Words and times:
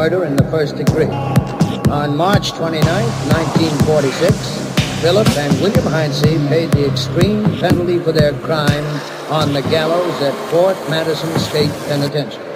murder 0.00 0.24
in 0.24 0.34
the 0.34 0.44
first 0.44 0.78
degree. 0.78 1.12
On 1.92 2.16
March 2.16 2.52
29, 2.52 2.80
1946, 2.80 4.32
Philip 5.02 5.28
and 5.36 5.52
William 5.60 5.84
Heinze 5.92 6.22
paid 6.48 6.72
the 6.72 6.90
extreme 6.90 7.44
penalty 7.58 7.98
for 7.98 8.10
their 8.10 8.32
crime 8.40 8.86
on 9.30 9.52
the 9.52 9.60
gallows 9.68 10.22
at 10.22 10.32
Fort 10.50 10.78
Madison 10.88 11.38
State 11.38 11.70
Penitentiary. 11.86 12.49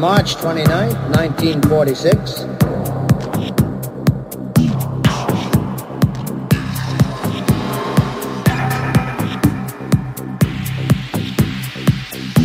March 0.00 0.36
29, 0.36 0.88
1946, 1.12 2.46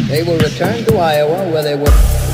They 0.09 0.23
were 0.23 0.37
returned 0.37 0.85
to 0.87 0.97
Iowa 0.97 1.49
where 1.49 1.63
they 1.63 1.75
were. 1.75 2.24